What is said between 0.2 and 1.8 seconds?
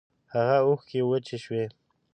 هاغه اوښکی وچې شوې